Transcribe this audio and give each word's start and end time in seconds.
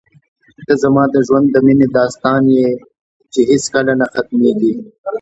ته 0.65 0.73
زما 0.83 1.03
د 1.13 1.15
ژوند 1.27 1.47
د 1.51 1.55
مینې 1.65 1.87
داستان 1.97 2.41
یې 2.57 2.69
چې 3.33 3.39
هېڅکله 3.49 3.93
نه 4.01 4.05
ختمېږي. 4.13 4.73